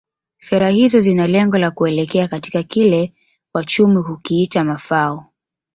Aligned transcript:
Sera 0.45 0.69
hizo 0.71 0.99
zina 1.01 1.27
lengo 1.27 1.57
la 1.59 1.69
kuelekea 1.71 2.27
katika 2.27 2.63
kile 2.63 3.13
wachumi 3.53 4.01
hukiita 4.01 4.63
mafao 4.63 5.25